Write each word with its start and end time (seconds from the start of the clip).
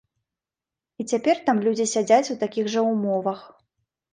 І 1.03 1.05
цяпер 1.11 1.35
там 1.49 1.61
людзі 1.67 1.85
сядзяць 1.93 2.31
у 2.35 2.39
такіх 2.45 2.73
жа 2.77 2.81
ўмовах. 2.91 3.39